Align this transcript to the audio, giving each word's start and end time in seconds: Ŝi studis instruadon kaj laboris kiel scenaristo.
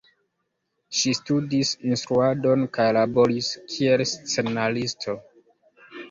Ŝi 0.99 1.11
studis 1.17 1.73
instruadon 1.89 2.63
kaj 2.77 2.87
laboris 2.97 3.49
kiel 3.73 4.03
scenaristo. 4.13 5.15